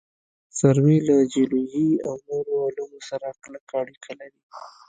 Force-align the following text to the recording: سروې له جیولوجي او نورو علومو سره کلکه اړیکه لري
سروې 0.59 0.97
له 1.07 1.15
جیولوجي 1.31 1.89
او 2.07 2.15
نورو 2.27 2.53
علومو 2.65 2.99
سره 3.09 3.27
کلکه 3.43 3.71
اړیکه 3.81 4.11
لري 4.19 4.41